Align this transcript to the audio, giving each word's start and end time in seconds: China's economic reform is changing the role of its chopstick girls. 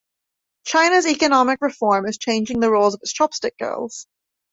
China's 0.65 1.05
economic 1.05 1.61
reform 1.61 2.07
is 2.07 2.17
changing 2.17 2.59
the 2.59 2.71
role 2.71 2.87
of 2.87 2.99
its 3.03 3.13
chopstick 3.13 3.55
girls. 3.59 4.07